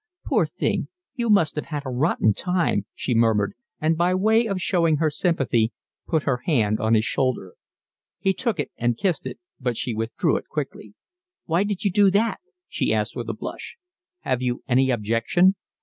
[0.25, 4.59] "Poor thing, you must have had a rotten time," she murmured, and by way of
[4.59, 5.71] showing her sympathy
[6.07, 7.53] put her hand on his shoulder.
[8.17, 10.95] He took it and kissed it, but she withdrew it quickly.
[11.45, 13.77] "Why did you do that?" she asked, with a blush.
[14.21, 15.55] "Have you any objection?"